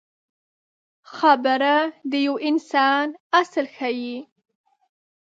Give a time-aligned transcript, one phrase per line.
[1.15, 1.75] خبره
[2.11, 3.05] د یو انسان
[3.41, 4.17] اصل ښيي.